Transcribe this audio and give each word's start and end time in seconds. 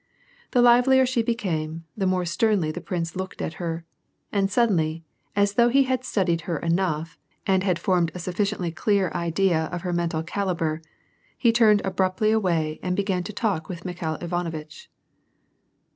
The 0.49 0.63
livelier 0.63 1.05
she 1.05 1.21
became, 1.21 1.85
the 1.95 2.07
more 2.07 2.25
sternly 2.25 2.71
the 2.71 2.81
prince 2.81 3.15
looked 3.15 3.39
at 3.39 3.53
her, 3.61 3.85
and 4.31 4.49
suddenly, 4.49 5.03
as 5.35 5.53
though 5.53 5.69
he 5.69 5.83
had 5.83 6.03
studied 6.03 6.41
her 6.49 6.57
enough, 6.57 7.19
and 7.45 7.63
had 7.63 7.77
formed 7.77 8.11
a 8.15 8.17
sufficiently 8.17 8.71
clear 8.71 9.11
idea 9.13 9.65
of 9.65 9.81
her 9.81 9.93
mental 9.93 10.23
calibre, 10.23 10.81
he 11.37 11.51
turned 11.51 11.83
abruptly 11.85 12.31
away 12.31 12.79
and 12.81 12.95
began 12.95 13.21
to 13.25 13.31
talk 13.33 13.69
with 13.69 13.85
Mikhail 13.85 14.15
Ivanovitch. 14.21 14.89